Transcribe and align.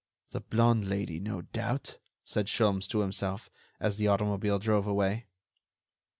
"The 0.31 0.39
blonde 0.41 0.85
Lady, 0.85 1.19
no 1.19 1.43
doubt," 1.43 1.99
said 2.25 2.47
Sholmes 2.47 2.87
to 2.87 3.01
himself, 3.01 3.51
as 3.79 3.97
the 3.97 4.07
automobile 4.07 4.57
drove 4.57 4.87
away. 4.87 5.27